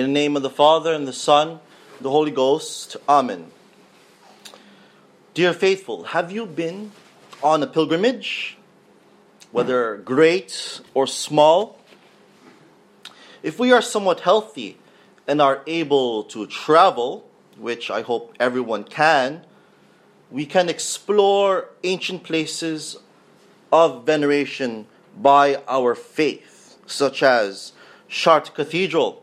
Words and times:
In 0.00 0.06
the 0.06 0.12
name 0.12 0.34
of 0.34 0.42
the 0.42 0.48
Father, 0.48 0.94
and 0.94 1.06
the 1.06 1.12
Son, 1.12 1.60
the 2.00 2.08
Holy 2.08 2.30
Ghost. 2.30 2.96
Amen. 3.06 3.50
Dear 5.34 5.52
faithful, 5.52 6.04
have 6.04 6.32
you 6.32 6.46
been 6.46 6.92
on 7.42 7.62
a 7.62 7.66
pilgrimage? 7.66 8.56
Whether 9.52 9.98
great 9.98 10.80
or 10.94 11.06
small? 11.06 11.78
If 13.42 13.58
we 13.58 13.72
are 13.72 13.82
somewhat 13.82 14.20
healthy 14.20 14.78
and 15.28 15.42
are 15.42 15.62
able 15.66 16.24
to 16.32 16.46
travel, 16.46 17.28
which 17.58 17.90
I 17.90 18.00
hope 18.00 18.34
everyone 18.40 18.84
can, 18.84 19.44
we 20.30 20.46
can 20.46 20.70
explore 20.70 21.68
ancient 21.84 22.22
places 22.22 22.96
of 23.70 24.06
veneration 24.06 24.86
by 25.14 25.62
our 25.68 25.94
faith, 25.94 26.78
such 26.86 27.22
as 27.22 27.72
Chartres 28.08 28.54
Cathedral, 28.54 29.22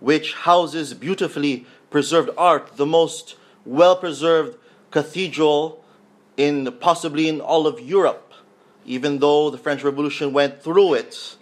which 0.00 0.34
houses 0.34 0.94
beautifully 0.94 1.66
preserved 1.90 2.30
art, 2.36 2.76
the 2.76 2.86
most 2.86 3.36
well 3.64 3.96
preserved 3.96 4.58
cathedral 4.90 5.84
in 6.36 6.70
possibly 6.80 7.28
in 7.28 7.40
all 7.40 7.66
of 7.66 7.80
Europe, 7.80 8.32
even 8.84 9.18
though 9.18 9.50
the 9.50 9.58
French 9.58 9.82
Revolution 9.82 10.32
went 10.32 10.62
through 10.62 10.94
it. 10.94 11.36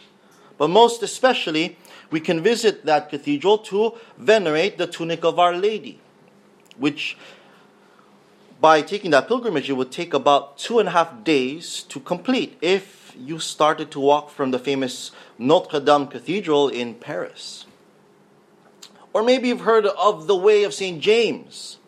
But 0.59 0.69
most 0.69 1.03
especially, 1.03 1.79
we 2.11 2.21
can 2.21 2.43
visit 2.43 2.85
that 2.85 3.09
cathedral 3.09 3.59
to 3.59 3.95
venerate 4.19 4.79
the 4.79 4.87
tunic 4.87 5.25
of 5.25 5.39
Our 5.39 5.57
Lady, 5.57 5.99
which 6.77 7.17
by 8.61 8.81
taking 8.81 9.11
that 9.11 9.27
pilgrimage, 9.27 9.69
it 9.69 9.73
would 9.73 9.91
take 9.91 10.15
about 10.15 10.57
two 10.57 10.79
and 10.79 10.89
a 10.89 10.93
half 10.93 11.25
days 11.25 11.83
to 11.89 11.99
complete 11.99 12.57
if 12.61 13.13
you 13.19 13.41
started 13.41 13.91
to 13.91 13.99
walk 13.99 14.31
from 14.31 14.53
the 14.53 14.59
famous 14.59 15.11
Notre 15.37 15.81
Dame 15.81 16.07
Cathedral 16.07 16.69
in 16.69 16.95
Paris. 16.95 17.67
Or 19.13 19.23
maybe 19.23 19.49
you've 19.49 19.61
heard 19.61 19.87
of 19.87 20.27
the 20.27 20.37
Way 20.37 20.65
of 20.65 20.73
St. 20.73 21.01
James, 21.01 21.79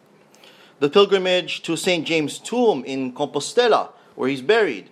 the 0.78 0.90
pilgrimage 0.90 1.62
to 1.62 1.76
St. 1.76 2.06
James' 2.06 2.38
tomb 2.38 2.84
in 2.84 3.12
Compostela, 3.12 3.90
where 4.14 4.28
he's 4.28 4.42
buried. 4.42 4.90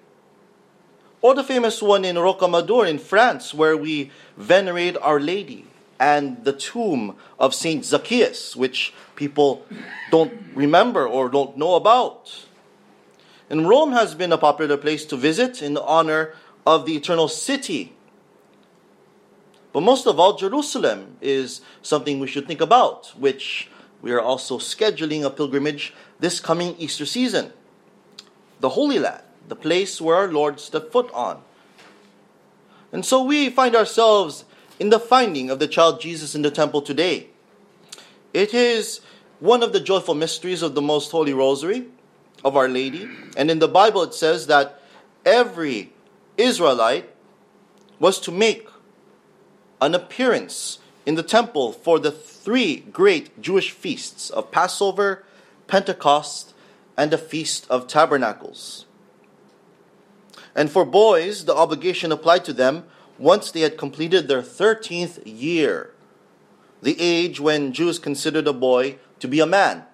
Or 1.21 1.35
the 1.35 1.45
famous 1.45 1.83
one 1.83 2.05
in 2.05 2.17
Rocamadour 2.17 2.89
in 2.89 2.99
France, 2.99 3.55
where 3.55 3.77
we 3.77 4.11
venerate 4.37 4.97
Our 5.01 5.21
Lady 5.21 5.67
and 6.01 6.43
the 6.45 6.53
tomb 6.53 7.17
of 7.39 7.55
St. 7.55 7.85
Zacchaeus, 7.85 8.57
which 8.57 8.93
people 9.15 9.65
don't 10.11 10.33
remember 10.55 11.07
or 11.07 11.29
don't 11.29 11.57
know 11.57 11.77
about. 11.77 12.47
And 13.49 13.69
Rome 13.69 13.93
has 13.93 14.15
been 14.15 14.33
a 14.33 14.39
popular 14.39 14.77
place 14.77 15.05
to 15.07 15.17
visit 15.17 15.63
in 15.63 15.77
honor 15.77 16.35
of 16.67 16.87
the 16.87 16.97
eternal 16.97 17.29
city. 17.29 17.93
But 19.73 19.81
most 19.81 20.07
of 20.07 20.21
all, 20.21 20.37
Jerusalem 20.37 21.17
is 21.21 21.63
something 21.81 22.21
we 22.21 22.27
should 22.27 22.47
think 22.47 22.61
about, 22.61 23.13
which 23.19 23.71
we 24.03 24.13
are 24.13 24.21
also 24.21 24.59
scheduling 24.59 25.25
a 25.25 25.31
pilgrimage 25.31 25.95
this 26.21 26.41
coming 26.41 26.77
Easter 26.79 27.07
season. 27.07 27.53
The 28.61 28.71
Holy 28.71 28.99
Land, 28.99 29.23
the 29.49 29.57
place 29.57 30.01
where 30.01 30.17
our 30.17 30.29
Lord 30.29 30.61
stepped 30.61 30.93
foot 30.93 31.11
on. 31.13 31.43
And 32.93 33.05
so 33.07 33.23
we 33.23 33.49
find 33.49 33.75
ourselves 33.75 34.45
in 34.79 34.91
the 34.91 35.01
finding 35.01 35.49
of 35.51 35.59
the 35.59 35.69
child 35.69 36.01
Jesus 36.01 36.35
in 36.35 36.43
the 36.43 36.51
temple 36.51 36.83
today. 36.83 37.29
It 38.35 38.53
is 38.53 39.01
one 39.41 39.63
of 39.63 39.73
the 39.73 39.81
joyful 39.81 40.15
mysteries 40.15 40.63
of 40.63 40.75
the 40.75 40.83
Most 40.83 41.11
Holy 41.11 41.33
Rosary 41.33 41.87
of 42.45 42.57
Our 42.57 42.69
Lady. 42.69 43.09
And 43.37 43.51
in 43.51 43.59
the 43.59 43.69
Bible, 43.69 44.03
it 44.03 44.15
says 44.15 44.47
that 44.49 44.81
every 45.25 45.93
Israelite 46.37 47.09
was 47.99 48.21
to 48.21 48.31
make 48.31 48.69
an 49.83 49.97
appearance 49.97 50.79
in 51.05 51.17
the 51.17 51.23
temple 51.25 51.73
for 51.73 51.99
the 51.99 52.13
three 52.13 52.77
great 52.77 53.43
Jewish 53.43 53.73
feasts 53.73 54.31
of 54.31 54.53
Passover, 54.53 55.25
Pentecost, 55.67 56.55
and 56.97 57.11
the 57.11 57.19
Feast 57.19 57.67
of 57.69 57.89
Tabernacles. 57.89 58.87
And 60.55 60.71
for 60.71 60.85
boys, 60.85 61.47
the 61.47 61.55
obligation 61.55 62.13
applied 62.13 62.45
to 62.45 62.53
them 62.53 62.85
once 63.19 63.51
they 63.51 63.63
had 63.63 63.77
completed 63.77 64.29
their 64.29 64.43
13th 64.43 65.21
year, 65.25 65.91
the 66.81 66.97
age 67.01 67.41
when 67.41 67.73
Jews 67.73 67.99
considered 67.99 68.47
a 68.47 68.53
boy 68.53 68.99
to 69.19 69.27
be 69.27 69.41
a 69.41 69.47
man. 69.47 69.85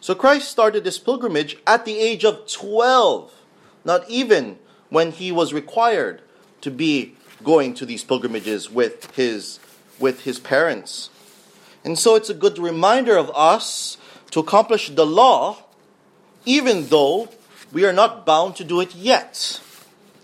So 0.00 0.14
Christ 0.14 0.50
started 0.50 0.84
this 0.84 0.98
pilgrimage 0.98 1.56
at 1.66 1.86
the 1.86 1.98
age 1.98 2.24
of 2.26 2.46
12, 2.46 3.32
not 3.86 4.08
even 4.10 4.58
when 4.90 5.12
he 5.12 5.32
was 5.32 5.54
required 5.54 6.20
to 6.60 6.70
be 6.70 7.16
going 7.42 7.74
to 7.74 7.86
these 7.86 8.04
pilgrimages 8.04 8.70
with 8.70 9.14
his, 9.14 9.58
with 9.98 10.22
his 10.22 10.38
parents. 10.38 11.10
And 11.84 11.98
so 11.98 12.14
it's 12.14 12.30
a 12.30 12.34
good 12.34 12.58
reminder 12.58 13.16
of 13.16 13.30
us 13.34 13.98
to 14.30 14.40
accomplish 14.40 14.90
the 14.90 15.06
law, 15.06 15.58
even 16.44 16.86
though 16.86 17.28
we 17.72 17.84
are 17.84 17.92
not 17.92 18.24
bound 18.24 18.56
to 18.56 18.64
do 18.64 18.80
it 18.80 18.94
yet 18.94 19.60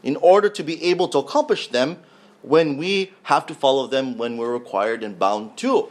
in 0.02 0.16
order 0.16 0.48
to 0.48 0.62
be 0.62 0.82
able 0.84 1.08
to 1.08 1.18
accomplish 1.18 1.68
them 1.68 1.98
when 2.42 2.76
we 2.78 3.12
have 3.24 3.46
to 3.46 3.54
follow 3.54 3.86
them 3.86 4.16
when 4.16 4.36
we're 4.38 4.52
required 4.52 5.02
and 5.02 5.18
bound 5.18 5.56
to. 5.58 5.88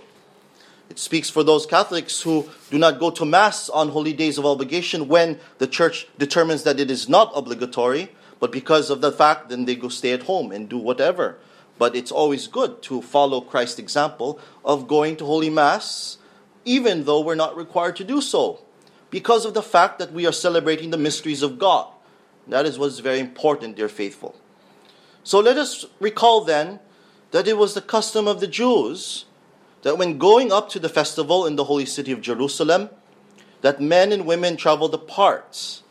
It 0.89 0.97
speaks 0.97 1.29
for 1.29 1.43
those 1.43 1.67
Catholics 1.67 2.21
who 2.21 2.49
do 2.71 2.79
not 2.79 2.99
go 2.99 3.11
to 3.11 3.25
Mass 3.25 3.69
on 3.69 3.89
holy 3.89 4.13
days 4.13 4.39
of 4.39 4.45
obligation 4.45 5.07
when 5.07 5.39
the 5.59 5.67
church 5.67 6.07
determines 6.17 6.63
that 6.63 6.79
it 6.79 6.89
is 6.89 7.07
not 7.07 7.31
obligatory, 7.35 8.09
but 8.39 8.51
because 8.51 8.89
of 8.89 9.01
the 9.01 9.11
fact, 9.11 9.49
then 9.49 9.65
they 9.65 9.75
go 9.75 9.89
stay 9.89 10.11
at 10.13 10.23
home 10.23 10.51
and 10.51 10.69
do 10.69 10.77
whatever. 10.77 11.37
But 11.77 11.95
it's 11.95 12.11
always 12.11 12.47
good 12.47 12.81
to 12.83 13.01
follow 13.01 13.41
Christ's 13.41 13.79
example 13.79 14.39
of 14.63 14.87
going 14.87 15.15
to 15.17 15.25
Holy 15.25 15.49
Mass, 15.49 16.17
even 16.65 17.05
though 17.05 17.21
we're 17.21 17.35
not 17.35 17.55
required 17.55 17.95
to 17.97 18.03
do 18.03 18.21
so, 18.21 18.61
because 19.09 19.45
of 19.45 19.53
the 19.53 19.63
fact 19.63 19.99
that 19.99 20.11
we 20.11 20.25
are 20.25 20.31
celebrating 20.31 20.89
the 20.89 20.97
mysteries 20.97 21.41
of 21.41 21.59
God. 21.59 21.87
That 22.47 22.65
is 22.65 22.79
what's 22.79 22.99
very 22.99 23.19
important, 23.19 23.75
dear 23.75 23.89
faithful. 23.89 24.35
So 25.23 25.39
let 25.39 25.57
us 25.57 25.85
recall 25.99 26.41
then 26.41 26.79
that 27.31 27.47
it 27.47 27.57
was 27.57 27.73
the 27.73 27.81
custom 27.81 28.27
of 28.27 28.39
the 28.39 28.47
Jews 28.47 29.25
that 29.83 29.97
when 29.97 30.17
going 30.17 30.51
up 30.51 30.69
to 30.69 30.79
the 30.79 30.89
festival 30.89 31.45
in 31.45 31.55
the 31.55 31.65
holy 31.65 31.85
city 31.85 32.11
of 32.11 32.21
Jerusalem, 32.21 32.89
that 33.61 33.81
men 33.81 34.11
and 34.11 34.25
women 34.25 34.57
traveled 34.57 34.93
apart 34.93 35.81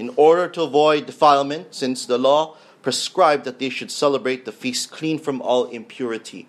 in 0.00 0.10
order 0.16 0.48
to 0.48 0.62
avoid 0.62 1.04
defilement, 1.04 1.74
since 1.74 2.06
the 2.06 2.16
law 2.16 2.56
prescribed 2.80 3.44
that 3.44 3.58
they 3.58 3.68
should 3.68 3.90
celebrate 3.90 4.46
the 4.46 4.50
feast 4.50 4.90
clean 4.90 5.18
from 5.18 5.42
all 5.42 5.66
impurity. 5.66 6.48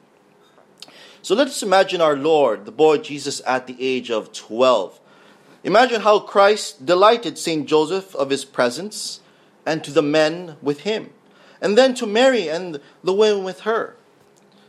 So 1.22 1.36
let 1.36 1.48
us 1.48 1.62
imagine 1.62 2.00
our 2.00 2.16
Lord, 2.16 2.64
the 2.64 2.72
boy 2.72 3.00
Jesus, 3.00 3.42
at 3.46 3.68
the 3.68 3.76
age 3.78 4.10
of 4.10 4.32
12. 4.32 5.02
Imagine 5.66 6.00
how 6.00 6.20
Christ 6.20 6.86
delighted 6.86 7.38
St. 7.38 7.68
Joseph 7.68 8.16
of 8.16 8.30
his 8.30 8.46
presence 8.46 9.20
and 9.66 9.84
to 9.84 9.92
the 9.92 10.02
men 10.02 10.56
with 10.62 10.82
him, 10.82 11.10
and 11.60 11.78
then 11.78 11.94
to 11.96 12.08
Mary 12.08 12.48
and 12.48 12.80
the 13.04 13.14
women 13.14 13.44
with 13.44 13.60
her. 13.62 13.98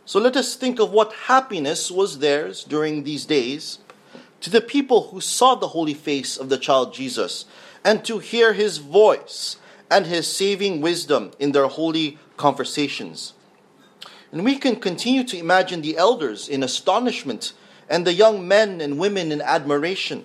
So 0.05 0.19
let 0.19 0.37
us 0.37 0.57
think 0.57 0.81
of 0.81 0.91
what 0.91 1.13
happiness 1.13 1.89
was 1.89 2.19
theirs 2.19 2.65
during 2.65 3.05
these 3.05 3.25
days 3.25 3.79
to 4.41 4.51
the 4.51 4.61
people 4.61 5.11
who 5.11 5.21
saw 5.21 5.55
the 5.55 5.69
holy 5.69 5.95
face 5.95 6.37
of 6.37 6.49
the 6.49 6.59
child 6.59 6.93
Jesus 6.93 7.45
and 7.85 8.05
to 8.05 8.19
hear 8.19 8.53
his 8.53 8.79
voice 8.79 9.57
and 9.91 10.07
his 10.07 10.27
saving 10.27 10.81
wisdom 10.81 11.33
in 11.39 11.53
their 11.53 11.67
holy 11.67 12.19
conversations. 12.37 13.35
And 14.31 14.45
we 14.45 14.57
can 14.57 14.77
continue 14.77 15.25
to 15.25 15.39
imagine 15.39 15.83
the 15.83 15.99
elders 15.99 16.49
in 16.49 16.63
astonishment 16.63 17.53
and 17.89 18.07
the 18.07 18.15
young 18.15 18.49
men 18.49 18.81
and 18.81 18.99
women 18.99 19.31
in 19.31 19.43
admiration 19.43 20.25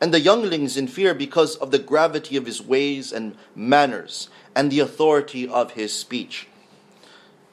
and 0.00 0.14
the 0.14 0.20
younglings 0.20 0.76
in 0.76 0.86
fear 0.86 1.12
because 1.12 1.56
of 1.56 1.70
the 1.70 1.78
gravity 1.78 2.36
of 2.36 2.46
his 2.46 2.62
ways 2.62 3.12
and 3.12 3.36
manners 3.54 4.28
and 4.54 4.70
the 4.70 4.80
authority 4.80 5.46
of 5.48 5.72
his 5.72 5.92
speech. 5.92 6.46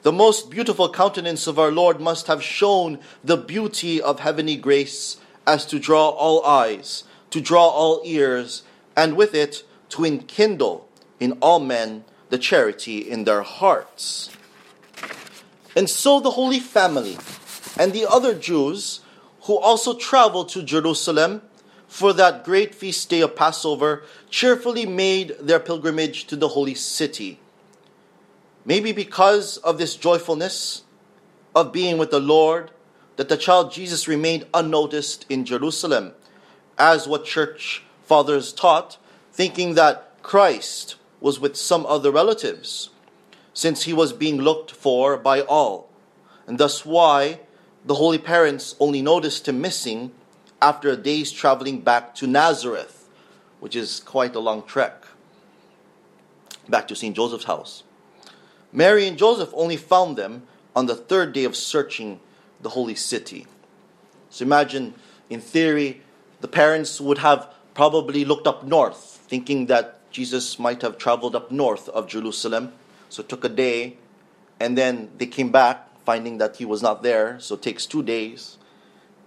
The 0.02 0.12
most 0.12 0.50
beautiful 0.50 0.88
countenance 0.88 1.46
of 1.46 1.58
our 1.58 1.72
Lord 1.72 2.00
must 2.00 2.28
have 2.28 2.42
shown 2.42 3.00
the 3.24 3.36
beauty 3.36 4.00
of 4.00 4.20
heavenly 4.20 4.56
grace 4.56 5.16
as 5.46 5.66
to 5.66 5.78
draw 5.78 6.10
all 6.10 6.44
eyes, 6.44 7.04
to 7.30 7.40
draw 7.40 7.68
all 7.68 8.00
ears, 8.04 8.62
and 8.96 9.16
with 9.16 9.34
it 9.34 9.64
to 9.90 10.04
enkindle 10.04 10.88
in 11.20 11.32
all 11.40 11.60
men 11.60 12.04
the 12.30 12.38
charity 12.38 12.98
in 12.98 13.24
their 13.24 13.42
hearts. 13.42 14.30
And 15.76 15.88
so 15.88 16.20
the 16.20 16.30
Holy 16.30 16.58
Family 16.58 17.18
and 17.78 17.92
the 17.92 18.06
other 18.08 18.34
Jews 18.34 19.00
who 19.42 19.58
also 19.58 19.94
traveled 19.94 20.48
to 20.50 20.62
Jerusalem 20.62 21.42
for 21.86 22.12
that 22.14 22.44
great 22.44 22.74
feast 22.74 23.08
day 23.10 23.20
of 23.20 23.36
Passover 23.36 24.02
cheerfully 24.28 24.86
made 24.86 25.36
their 25.40 25.60
pilgrimage 25.60 26.26
to 26.26 26.36
the 26.36 26.48
holy 26.48 26.74
city. 26.74 27.38
Maybe 28.64 28.90
because 28.90 29.58
of 29.58 29.78
this 29.78 29.94
joyfulness 29.94 30.82
of 31.54 31.72
being 31.72 31.96
with 31.96 32.10
the 32.10 32.20
Lord, 32.20 32.72
that 33.16 33.28
the 33.28 33.36
child 33.36 33.72
Jesus 33.72 34.08
remained 34.08 34.46
unnoticed 34.52 35.24
in 35.28 35.44
Jerusalem, 35.44 36.12
as 36.76 37.06
what 37.06 37.24
church 37.24 37.85
fathers 38.06 38.52
taught, 38.52 38.96
thinking 39.32 39.74
that 39.74 40.22
Christ 40.22 40.94
was 41.20 41.40
with 41.40 41.56
some 41.56 41.84
other 41.86 42.10
relatives, 42.10 42.90
since 43.52 43.82
he 43.82 43.92
was 43.92 44.12
being 44.12 44.38
looked 44.38 44.70
for 44.70 45.16
by 45.16 45.40
all. 45.42 45.90
And 46.46 46.58
thus, 46.58 46.86
why 46.86 47.40
the 47.84 47.96
holy 47.96 48.18
parents 48.18 48.76
only 48.78 49.02
noticed 49.02 49.48
him 49.48 49.60
missing 49.60 50.12
after 50.62 50.88
a 50.88 50.96
day's 50.96 51.32
traveling 51.32 51.80
back 51.80 52.14
to 52.16 52.26
Nazareth, 52.26 53.08
which 53.60 53.74
is 53.74 54.00
quite 54.00 54.34
a 54.34 54.40
long 54.40 54.62
trek, 54.62 55.04
back 56.68 56.88
to 56.88 56.96
St. 56.96 57.14
Joseph's 57.14 57.44
house. 57.44 57.82
Mary 58.72 59.06
and 59.06 59.18
Joseph 59.18 59.50
only 59.54 59.76
found 59.76 60.16
them 60.16 60.46
on 60.74 60.86
the 60.86 60.94
third 60.94 61.32
day 61.32 61.44
of 61.44 61.56
searching 61.56 62.20
the 62.60 62.70
holy 62.70 62.94
city. 62.94 63.46
So 64.30 64.44
imagine, 64.44 64.94
in 65.30 65.40
theory, 65.40 66.02
the 66.40 66.48
parents 66.48 67.00
would 67.00 67.18
have 67.18 67.48
probably 67.76 68.24
looked 68.24 68.46
up 68.46 68.64
north, 68.64 69.20
thinking 69.28 69.66
that 69.66 70.00
Jesus 70.10 70.58
might 70.58 70.80
have 70.80 70.96
traveled 70.96 71.36
up 71.36 71.50
north 71.50 71.90
of 71.90 72.08
Jerusalem. 72.08 72.72
So 73.10 73.20
it 73.20 73.28
took 73.28 73.44
a 73.44 73.50
day, 73.50 73.98
and 74.58 74.78
then 74.78 75.10
they 75.18 75.26
came 75.26 75.52
back, 75.52 75.86
finding 76.06 76.38
that 76.38 76.56
he 76.56 76.64
was 76.64 76.80
not 76.82 77.02
there. 77.02 77.38
So 77.38 77.54
it 77.54 77.60
takes 77.60 77.84
two 77.84 78.02
days. 78.02 78.56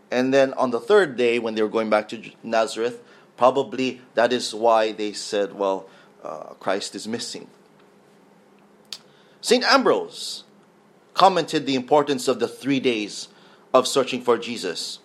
And 0.10 0.34
then 0.34 0.56
on 0.56 0.72
the 0.72 0.80
third 0.80 1.16
day, 1.16 1.38
when 1.38 1.54
they 1.54 1.62
were 1.62 1.70
going 1.70 1.92
back 1.92 2.10
to 2.10 2.32
Nazareth, 2.42 3.04
probably 3.38 4.02
that 4.16 4.34
is 4.34 4.56
why 4.56 4.94
they 4.94 5.14
said, 5.14 5.54
well, 5.54 5.88
uh, 6.24 6.56
Christ 6.60 6.96
is 6.96 7.08
missing. 7.08 7.48
St. 9.42 9.64
Ambrose 9.64 10.44
commented 11.14 11.68
the 11.68 11.76
importance 11.76 12.28
of 12.28 12.40
the 12.40 12.48
three 12.48 12.80
days 12.80 13.28
of 13.76 13.88
searching 13.88 14.24
for 14.24 14.40
Jesus. 14.40 14.98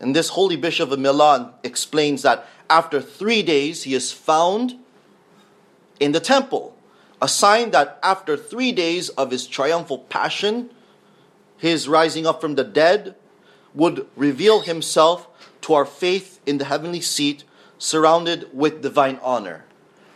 And 0.00 0.16
this 0.16 0.30
holy 0.30 0.56
bishop 0.56 0.90
of 0.90 0.98
Milan 0.98 1.52
explains 1.62 2.22
that 2.22 2.48
after 2.70 3.02
three 3.02 3.42
days 3.42 3.82
he 3.82 3.94
is 3.94 4.12
found 4.12 4.76
in 5.98 6.12
the 6.12 6.20
temple, 6.20 6.74
a 7.20 7.28
sign 7.28 7.72
that 7.72 7.98
after 8.02 8.36
three 8.36 8.72
days 8.72 9.10
of 9.10 9.30
his 9.30 9.46
triumphal 9.46 9.98
passion, 9.98 10.70
his 11.58 11.88
rising 11.88 12.26
up 12.26 12.40
from 12.40 12.54
the 12.54 12.64
dead 12.64 13.14
would 13.74 14.06
reveal 14.16 14.60
himself 14.60 15.28
to 15.60 15.74
our 15.74 15.84
faith 15.84 16.40
in 16.46 16.56
the 16.56 16.64
heavenly 16.64 17.02
seat, 17.02 17.44
surrounded 17.76 18.48
with 18.52 18.80
divine 18.80 19.18
honor. 19.22 19.64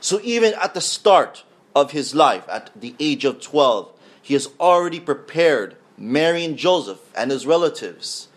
So, 0.01 0.21
even 0.23 0.55
at 0.55 0.75
the 0.75 0.81
start 0.81 1.45
of 1.75 1.91
his 1.91 2.15
life, 2.15 2.45
at 2.49 2.71
the 2.79 2.95
age 2.99 3.25
of 3.25 3.41
12, 3.41 3.93
he 4.23 4.35
has 4.35 4.49
already 4.59 5.01
prepared 5.01 5.77
Mary 5.99 6.45
and 6.45 6.57
Joseph 6.57 7.01
and 7.15 7.31
his 7.31 7.47
relatives 7.47 8.29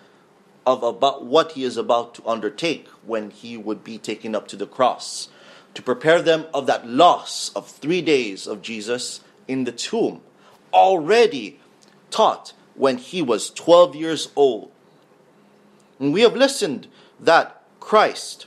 of 0.67 0.83
about 0.83 1.23
what 1.23 1.53
he 1.53 1.63
is 1.63 1.77
about 1.77 2.13
to 2.13 2.27
undertake 2.27 2.87
when 3.05 3.31
he 3.31 3.55
would 3.55 3.85
be 3.85 3.97
taken 3.97 4.35
up 4.35 4.49
to 4.49 4.57
the 4.57 4.67
cross, 4.67 5.29
to 5.73 5.81
prepare 5.81 6.21
them 6.21 6.45
of 6.53 6.67
that 6.67 6.85
loss 6.85 7.51
of 7.55 7.65
three 7.65 8.01
days 8.01 8.45
of 8.45 8.61
Jesus 8.61 9.21
in 9.47 9.63
the 9.63 9.71
tomb, 9.71 10.21
already 10.73 11.57
taught 12.11 12.51
when 12.75 12.97
he 12.97 13.21
was 13.21 13.49
12 13.49 13.95
years 13.95 14.29
old. 14.35 14.69
And 16.01 16.11
we 16.11 16.21
have 16.21 16.35
listened 16.35 16.87
that 17.17 17.63
Christ 17.79 18.45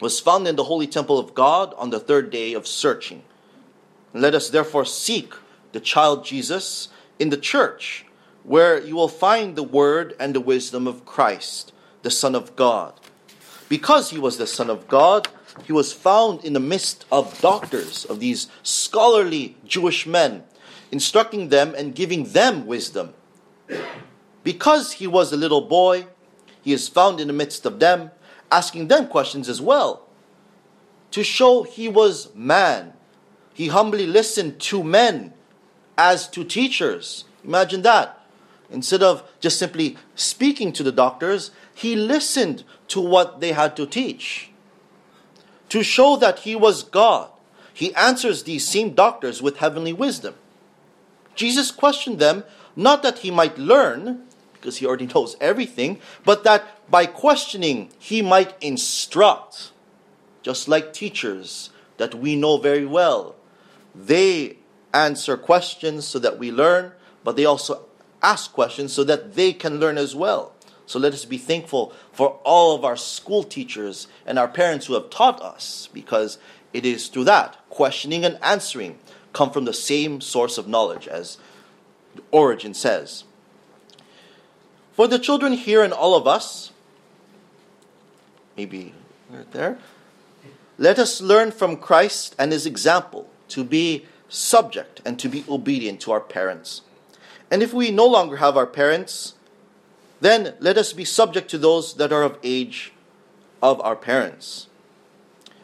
was 0.00 0.20
found 0.20 0.48
in 0.48 0.56
the 0.56 0.64
holy 0.64 0.86
temple 0.86 1.18
of 1.18 1.34
God 1.34 1.74
on 1.76 1.90
the 1.90 2.00
third 2.00 2.30
day 2.30 2.54
of 2.54 2.66
searching. 2.66 3.22
Let 4.14 4.34
us 4.34 4.48
therefore 4.48 4.86
seek 4.86 5.34
the 5.72 5.80
child 5.80 6.24
Jesus 6.24 6.88
in 7.18 7.28
the 7.28 7.36
church, 7.36 8.03
where 8.44 8.80
you 8.80 8.94
will 8.94 9.08
find 9.08 9.56
the 9.56 9.62
word 9.62 10.14
and 10.20 10.34
the 10.34 10.40
wisdom 10.40 10.86
of 10.86 11.04
Christ, 11.04 11.72
the 12.02 12.10
Son 12.10 12.34
of 12.34 12.54
God. 12.54 12.92
Because 13.68 14.10
he 14.10 14.18
was 14.18 14.36
the 14.36 14.46
Son 14.46 14.70
of 14.70 14.86
God, 14.86 15.26
he 15.64 15.72
was 15.72 15.92
found 15.92 16.44
in 16.44 16.52
the 16.52 16.60
midst 16.60 17.06
of 17.10 17.40
doctors, 17.40 18.04
of 18.04 18.20
these 18.20 18.48
scholarly 18.62 19.56
Jewish 19.64 20.06
men, 20.06 20.44
instructing 20.92 21.48
them 21.48 21.74
and 21.74 21.94
giving 21.94 22.24
them 22.24 22.66
wisdom. 22.66 23.14
Because 24.42 24.92
he 24.92 25.06
was 25.06 25.32
a 25.32 25.38
little 25.38 25.62
boy, 25.62 26.06
he 26.60 26.72
is 26.72 26.88
found 26.88 27.20
in 27.20 27.28
the 27.28 27.32
midst 27.32 27.64
of 27.64 27.80
them, 27.80 28.10
asking 28.52 28.88
them 28.88 29.08
questions 29.08 29.48
as 29.48 29.60
well. 29.60 30.06
To 31.12 31.24
show 31.24 31.62
he 31.62 31.88
was 31.88 32.34
man, 32.34 32.92
he 33.54 33.68
humbly 33.68 34.06
listened 34.06 34.60
to 34.60 34.84
men 34.84 35.32
as 35.96 36.28
to 36.30 36.44
teachers. 36.44 37.24
Imagine 37.44 37.82
that. 37.82 38.20
Instead 38.70 39.02
of 39.02 39.28
just 39.40 39.58
simply 39.58 39.96
speaking 40.14 40.72
to 40.72 40.82
the 40.82 40.92
doctors, 40.92 41.50
he 41.74 41.94
listened 41.94 42.64
to 42.88 43.00
what 43.00 43.40
they 43.40 43.52
had 43.52 43.76
to 43.76 43.86
teach. 43.86 44.50
To 45.68 45.82
show 45.82 46.16
that 46.16 46.40
he 46.40 46.56
was 46.56 46.82
God, 46.82 47.30
he 47.72 47.94
answers 47.94 48.44
these 48.44 48.66
same 48.66 48.94
doctors 48.94 49.42
with 49.42 49.58
heavenly 49.58 49.92
wisdom. 49.92 50.34
Jesus 51.34 51.70
questioned 51.70 52.18
them 52.18 52.44
not 52.76 53.02
that 53.02 53.18
he 53.18 53.30
might 53.30 53.58
learn, 53.58 54.22
because 54.52 54.78
he 54.78 54.86
already 54.86 55.06
knows 55.14 55.36
everything, 55.40 56.00
but 56.24 56.44
that 56.44 56.64
by 56.90 57.06
questioning 57.06 57.90
he 57.98 58.22
might 58.22 58.54
instruct, 58.60 59.72
just 60.42 60.68
like 60.68 60.92
teachers 60.92 61.70
that 61.96 62.14
we 62.14 62.36
know 62.36 62.56
very 62.58 62.86
well. 62.86 63.36
They 63.94 64.58
answer 64.92 65.36
questions 65.36 66.04
so 66.04 66.18
that 66.18 66.38
we 66.38 66.50
learn, 66.50 66.92
but 67.22 67.36
they 67.36 67.44
also 67.44 67.86
ask 68.24 68.52
questions 68.52 68.92
so 68.92 69.04
that 69.04 69.34
they 69.34 69.52
can 69.52 69.78
learn 69.78 69.98
as 69.98 70.16
well. 70.16 70.52
So 70.86 70.98
let 70.98 71.12
us 71.12 71.24
be 71.24 71.38
thankful 71.38 71.92
for 72.12 72.40
all 72.44 72.74
of 72.74 72.84
our 72.84 72.96
school 72.96 73.42
teachers 73.42 74.06
and 74.26 74.38
our 74.38 74.48
parents 74.48 74.86
who 74.86 74.94
have 74.94 75.10
taught 75.10 75.40
us, 75.40 75.88
because 75.92 76.38
it 76.72 76.84
is 76.84 77.08
through 77.08 77.24
that, 77.24 77.56
questioning 77.70 78.24
and 78.24 78.38
answering, 78.42 78.98
come 79.32 79.50
from 79.50 79.64
the 79.64 79.72
same 79.72 80.20
source 80.20 80.58
of 80.58 80.68
knowledge, 80.68 81.08
as 81.08 81.38
Origen 82.30 82.74
says. 82.74 83.24
For 84.92 85.08
the 85.08 85.18
children 85.18 85.54
here 85.54 85.82
and 85.82 85.92
all 85.92 86.14
of 86.14 86.26
us, 86.26 86.70
maybe 88.56 88.94
right 89.30 89.50
there, 89.52 89.78
let 90.78 90.98
us 90.98 91.20
learn 91.20 91.50
from 91.50 91.76
Christ 91.76 92.34
and 92.38 92.52
his 92.52 92.66
example 92.66 93.28
to 93.48 93.64
be 93.64 94.06
subject 94.28 95.00
and 95.04 95.18
to 95.18 95.28
be 95.28 95.44
obedient 95.48 96.00
to 96.00 96.12
our 96.12 96.20
parents. 96.20 96.82
And 97.54 97.62
if 97.62 97.72
we 97.72 97.92
no 97.92 98.04
longer 98.04 98.38
have 98.38 98.56
our 98.56 98.66
parents, 98.66 99.34
then 100.20 100.54
let 100.58 100.76
us 100.76 100.92
be 100.92 101.04
subject 101.04 101.48
to 101.50 101.56
those 101.56 101.94
that 101.94 102.12
are 102.12 102.24
of 102.24 102.36
age 102.42 102.92
of 103.62 103.80
our 103.82 103.94
parents. 103.94 104.66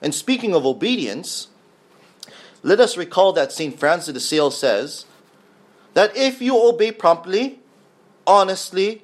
And 0.01 0.15
speaking 0.15 0.55
of 0.55 0.65
obedience, 0.65 1.49
let 2.63 2.79
us 2.79 2.97
recall 2.97 3.33
that 3.33 3.51
St. 3.51 3.77
Francis 3.77 4.15
de 4.15 4.21
Sales 4.21 4.57
says 4.57 5.05
that 5.95 6.17
if 6.17 6.41
you 6.41 6.57
obey 6.57 6.93
promptly, 6.93 7.59
honestly, 8.25 9.03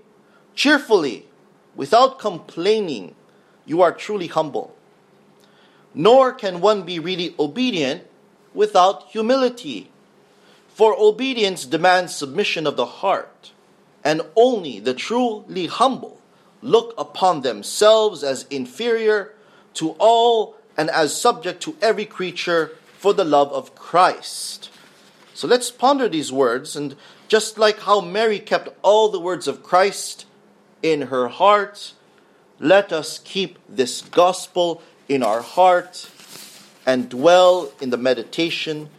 cheerfully, 0.55 1.27
without 1.75 2.21
complaining, 2.21 3.17
you 3.65 3.83
are 3.83 3.91
truly 3.91 4.29
humble. 4.29 4.77
Nor 5.93 6.33
can 6.33 6.61
one 6.61 6.85
be 6.85 7.01
really 7.01 7.35
obedient 7.37 8.05
without 8.55 9.09
humility. 9.09 9.91
For 10.77 10.95
obedience 10.99 11.65
demands 11.65 12.15
submission 12.15 12.67
of 12.67 12.77
the 12.77 12.85
heart, 12.85 13.51
and 14.05 14.21
only 14.37 14.79
the 14.79 14.93
truly 14.93 15.69
humble 15.69 16.21
look 16.61 16.93
upon 16.99 17.41
themselves 17.41 18.23
as 18.23 18.45
inferior 18.51 19.33
to 19.73 19.97
all 19.99 20.55
and 20.77 20.91
as 20.91 21.19
subject 21.19 21.63
to 21.63 21.79
every 21.81 22.05
creature 22.05 22.73
for 22.99 23.15
the 23.15 23.25
love 23.25 23.51
of 23.55 23.75
Christ. 23.75 24.69
So 25.33 25.49
let's 25.49 25.71
ponder 25.71 26.11
these 26.11 26.31
words, 26.31 26.77
and 26.77 26.95
just 27.27 27.57
like 27.57 27.79
how 27.79 28.03
Mary 28.03 28.39
kept 28.39 28.69
all 28.83 29.09
the 29.09 29.19
words 29.19 29.49
of 29.49 29.63
Christ 29.63 30.27
in 30.83 31.07
her 31.09 31.29
heart. 31.29 31.95
Let 32.61 32.93
us 32.93 33.19
keep 33.19 33.59
this 33.67 34.03
gospel 34.03 34.83
in 35.09 35.23
our 35.23 35.41
heart 35.41 36.11
and 36.85 37.09
dwell 37.09 37.73
in 37.81 37.89
the 37.89 37.97
meditation, 37.97 38.91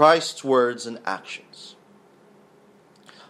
Christ's 0.00 0.42
words 0.42 0.86
and 0.86 0.98
actions. 1.04 1.76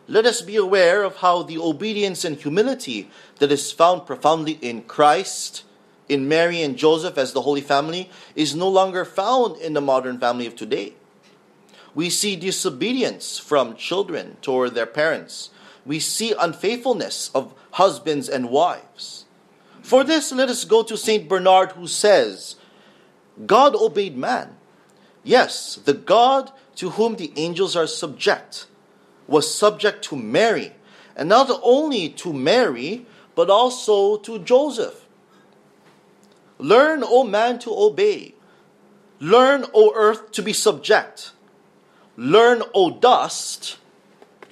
Let 0.06 0.24
us 0.24 0.40
be 0.40 0.54
aware 0.54 1.02
of 1.02 1.16
how 1.16 1.42
the 1.42 1.58
obedience 1.58 2.24
and 2.24 2.36
humility 2.36 3.10
that 3.40 3.50
is 3.50 3.72
found 3.72 4.06
profoundly 4.06 4.52
in 4.62 4.82
Christ, 4.84 5.64
in 6.08 6.28
Mary 6.28 6.62
and 6.62 6.76
Joseph 6.76 7.18
as 7.18 7.32
the 7.32 7.42
Holy 7.42 7.60
Family, 7.60 8.08
is 8.36 8.54
no 8.54 8.68
longer 8.68 9.04
found 9.04 9.60
in 9.60 9.72
the 9.72 9.80
modern 9.80 10.20
family 10.20 10.46
of 10.46 10.54
today. 10.54 10.94
We 11.92 12.08
see 12.08 12.36
disobedience 12.36 13.36
from 13.36 13.74
children 13.74 14.36
toward 14.40 14.76
their 14.76 14.86
parents. 14.86 15.50
We 15.84 15.98
see 15.98 16.36
unfaithfulness 16.38 17.32
of 17.34 17.52
husbands 17.72 18.28
and 18.28 18.48
wives. 18.48 19.24
For 19.82 20.04
this, 20.04 20.30
let 20.30 20.48
us 20.48 20.64
go 20.64 20.84
to 20.84 20.96
St. 20.96 21.28
Bernard, 21.28 21.72
who 21.72 21.88
says, 21.88 22.54
God 23.44 23.74
obeyed 23.74 24.16
man. 24.16 24.54
Yes, 25.22 25.76
the 25.76 25.94
God 25.94 26.50
to 26.76 26.90
whom 26.90 27.16
the 27.16 27.32
angels 27.36 27.76
are 27.76 27.86
subject 27.86 28.66
was 29.26 29.52
subject 29.54 30.02
to 30.04 30.16
Mary, 30.16 30.72
and 31.14 31.28
not 31.28 31.50
only 31.62 32.08
to 32.08 32.32
Mary, 32.32 33.06
but 33.34 33.48
also 33.48 34.16
to 34.18 34.38
Joseph. 34.40 35.06
Learn, 36.58 37.02
O 37.04 37.24
man, 37.24 37.58
to 37.60 37.70
obey. 37.72 38.34
Learn, 39.20 39.64
O 39.72 39.92
earth, 39.94 40.32
to 40.32 40.42
be 40.42 40.52
subject. 40.52 41.32
Learn, 42.16 42.62
O 42.74 42.90
dust, 42.90 43.78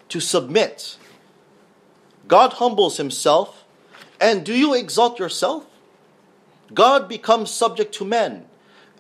to 0.09 0.21
submit. 0.21 0.97
God 2.29 2.55
humbles 2.55 2.97
himself. 2.99 3.65
And 4.21 4.45
do 4.45 4.55
you 4.55 4.75
exalt 4.75 5.19
yourself? 5.19 5.67
God 6.73 7.09
becomes 7.09 7.51
subject 7.51 7.95
to 7.97 8.05
men. 8.05 8.47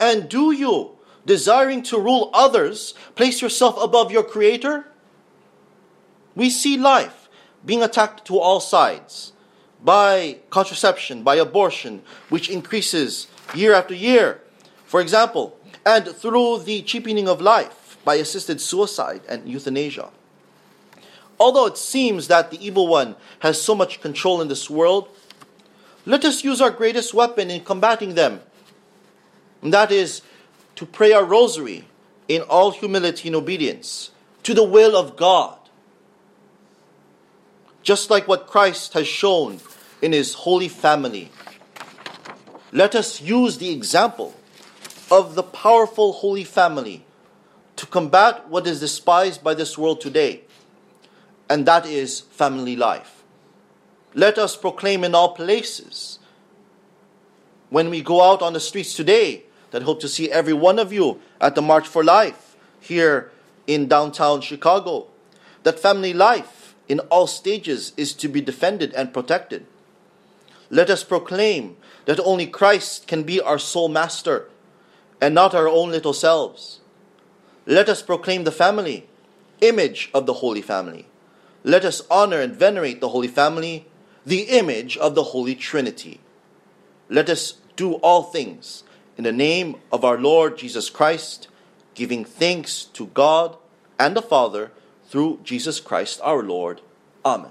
And 0.01 0.29
do 0.29 0.53
you, 0.53 0.98
desiring 1.29 1.83
to 1.83 2.01
rule 2.01 2.31
others, 2.33 2.95
place 3.15 3.41
yourself 3.43 3.77
above 3.81 4.11
your 4.11 4.25
Creator? 4.25 4.87
We 6.35 6.49
see 6.49 6.77
life 6.77 7.29
being 7.65 7.83
attacked 7.83 8.25
to 8.27 8.39
all 8.39 8.61
sides 8.61 9.33
by 9.85 10.39
contraception, 10.51 11.23
by 11.23 11.37
abortion, 11.37 12.03
which 12.31 12.49
increases 12.49 13.29
year 13.55 13.75
after 13.75 13.95
year, 13.95 14.41
for 14.85 15.01
example, 15.01 15.57
and 15.85 16.09
through 16.09 16.61
the 16.61 16.83
cheapening 16.83 17.29
of 17.29 17.41
life 17.41 17.99
by 18.05 18.15
assisted 18.15 18.61
suicide 18.61 19.21
and 19.29 19.47
euthanasia. 19.47 20.09
Although 21.39 21.67
it 21.67 21.77
seems 21.77 22.29
that 22.29 22.51
the 22.51 22.65
evil 22.65 22.89
one 22.89 23.17
has 23.41 23.61
so 23.61 23.75
much 23.75 24.01
control 24.01 24.41
in 24.41 24.49
this 24.49 24.71
world, 24.71 25.09
let 26.07 26.25
us 26.25 26.43
use 26.43 26.61
our 26.61 26.71
greatest 26.71 27.13
weapon 27.13 27.51
in 27.51 27.63
combating 27.63 28.15
them. 28.15 28.41
And 29.63 29.75
that 29.75 29.93
is 29.93 30.23
to 30.79 30.87
pray 30.87 31.13
our 31.13 31.25
rosary 31.25 31.85
in 32.29 32.41
all 32.43 32.71
humility 32.71 33.27
and 33.29 33.35
obedience 33.35 34.13
to 34.45 34.55
the 34.55 34.63
will 34.63 34.97
of 34.97 35.17
God. 35.17 35.59
Just 37.83 38.11
like 38.11 38.29
what 38.29 38.47
Christ 38.47 38.93
has 38.93 39.09
shown 39.09 39.59
in 40.01 40.13
his 40.13 40.35
holy 40.35 40.69
family. 40.69 41.33
Let 42.71 42.95
us 42.95 43.21
use 43.21 43.59
the 43.59 43.71
example 43.71 44.37
of 45.11 45.35
the 45.35 45.43
powerful 45.43 46.13
holy 46.13 46.45
family 46.45 47.05
to 47.75 47.85
combat 47.85 48.49
what 48.49 48.65
is 48.65 48.79
despised 48.79 49.43
by 49.43 49.55
this 49.55 49.77
world 49.77 50.01
today, 50.01 50.43
and 51.51 51.67
that 51.67 51.87
is 51.87 52.21
family 52.21 52.77
life. 52.77 53.25
Let 54.15 54.39
us 54.39 54.57
proclaim 54.57 55.03
in 55.03 55.17
all 55.17 55.35
places 55.35 56.21
when 57.69 57.91
we 57.91 58.01
go 58.01 58.23
out 58.23 58.43
on 58.43 58.53
the 58.53 58.61
streets 58.61 58.95
today 58.95 59.43
that 59.71 59.83
hope 59.83 60.01
to 60.01 60.09
see 60.09 60.31
every 60.31 60.53
one 60.53 60.79
of 60.79 60.93
you 60.93 61.21
at 61.41 61.55
the 61.55 61.63
March 61.63 61.87
for 61.87 62.05
Life 62.05 62.57
here 62.81 63.31
in 63.67 63.89
downtown 63.89 64.41
Chicago 64.41 65.09
that 65.69 65.79
family 65.79 66.15
life 66.15 66.75
in 66.89 67.01
all 67.11 67.27
stages 67.27 67.93
is 67.97 68.15
to 68.15 68.29
be 68.29 68.41
defended 68.41 68.95
and 68.95 69.13
protected. 69.13 69.67
Let 70.71 70.91
us 70.91 71.05
proclaim 71.05 71.77
that 72.07 72.21
only 72.21 72.47
Christ 72.47 73.07
can 73.07 73.23
be 73.23 73.41
our 73.41 73.59
sole 73.59 73.89
master 73.89 74.49
and 75.21 75.35
not 75.35 75.55
our 75.55 75.69
own 75.69 75.91
little 75.91 76.13
selves. 76.13 76.81
Let 77.67 77.89
us 77.89 78.03
proclaim 78.03 78.45
the 78.45 78.53
family, 78.53 79.09
image 79.61 80.11
of 80.15 80.25
the 80.25 80.35
Holy 80.35 80.63
Family. 80.63 81.07
Let 81.65 81.85
us 81.85 82.01
honor 82.11 82.41
and 82.41 82.55
venerate 82.55 83.01
the 83.01 83.11
Holy 83.11 83.29
Family, 83.29 83.87
the 84.25 84.43
image 84.43 84.97
of 84.97 85.15
the 85.15 85.25
Holy 85.25 85.55
Trinity. 85.55 86.21
Let 87.11 87.29
us 87.29 87.59
do 87.77 87.95
all 87.95 88.23
things 88.23 88.85
in 89.19 89.25
the 89.25 89.33
name 89.33 89.75
of 89.91 90.05
our 90.05 90.17
Lord 90.17 90.57
Jesus 90.57 90.89
Christ, 90.89 91.49
giving 91.95 92.25
thanks 92.25 92.85
to 92.85 93.07
God 93.09 93.57
and 93.99 94.17
the 94.17 94.23
Father 94.23 94.71
through 95.09 95.41
Jesus 95.43 95.81
Christ 95.81 96.21
our 96.23 96.43
Lord. 96.43 96.81
Amen. 97.25 97.51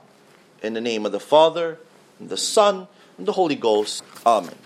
In 0.63 0.73
the 0.73 0.81
name 0.81 1.05
of 1.05 1.11
the 1.11 1.19
Father, 1.19 1.77
and 2.19 2.29
the 2.29 2.37
Son, 2.37 2.87
and 3.17 3.27
the 3.27 3.33
Holy 3.33 3.55
Ghost. 3.55 4.01
Amen. 4.25 4.57